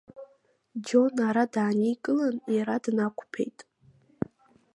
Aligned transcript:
Џьон 0.85 1.15
ара 1.27 1.43
дааникылан, 1.53 2.35
иара 2.55 2.75
днақәԥеит. 2.83 3.59